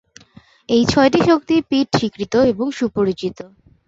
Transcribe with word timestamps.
এই 0.69 0.83
ছয়টি 0.85 1.19
শক্তি 1.29 1.55
পিঠ 1.69 1.87
স্বীকৃত 1.97 2.33
এবং 2.51 2.65
সুপরিচিত। 2.77 3.37